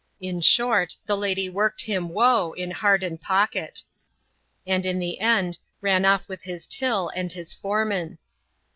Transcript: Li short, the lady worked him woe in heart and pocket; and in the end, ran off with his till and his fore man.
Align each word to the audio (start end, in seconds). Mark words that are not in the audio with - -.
Li 0.19 0.41
short, 0.41 0.95
the 1.05 1.15
lady 1.15 1.47
worked 1.47 1.83
him 1.83 2.09
woe 2.09 2.53
in 2.53 2.71
heart 2.71 3.03
and 3.03 3.21
pocket; 3.21 3.83
and 4.65 4.83
in 4.83 4.97
the 4.97 5.19
end, 5.19 5.59
ran 5.79 6.05
off 6.05 6.27
with 6.27 6.41
his 6.41 6.65
till 6.65 7.09
and 7.09 7.33
his 7.33 7.53
fore 7.53 7.85
man. 7.85 8.17